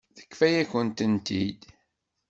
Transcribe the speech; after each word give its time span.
Tefka-yakent-t-id. 0.15 1.61